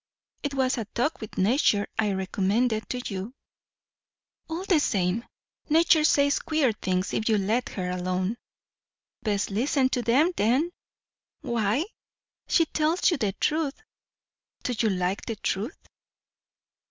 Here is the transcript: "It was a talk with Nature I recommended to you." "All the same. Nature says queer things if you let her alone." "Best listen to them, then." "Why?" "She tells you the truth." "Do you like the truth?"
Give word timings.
"It 0.41 0.55
was 0.55 0.79
a 0.79 0.85
talk 0.85 1.21
with 1.21 1.37
Nature 1.37 1.85
I 1.99 2.13
recommended 2.13 2.89
to 2.89 3.03
you." 3.05 3.35
"All 4.49 4.65
the 4.65 4.79
same. 4.79 5.23
Nature 5.69 6.05
says 6.05 6.39
queer 6.39 6.71
things 6.71 7.13
if 7.13 7.29
you 7.29 7.37
let 7.37 7.69
her 7.69 7.91
alone." 7.91 8.37
"Best 9.21 9.51
listen 9.51 9.89
to 9.89 10.01
them, 10.01 10.31
then." 10.35 10.71
"Why?" 11.41 11.85
"She 12.47 12.65
tells 12.65 13.11
you 13.11 13.17
the 13.17 13.33
truth." 13.33 13.79
"Do 14.63 14.73
you 14.79 14.89
like 14.89 15.27
the 15.27 15.35
truth?" 15.35 15.77